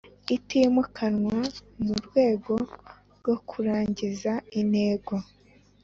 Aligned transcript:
itimukanwa 0.35 1.37
mu 1.83 1.93
rwego 2.05 2.53
rwo 3.17 3.35
kurangiza 3.49 4.33
intego 4.59 5.13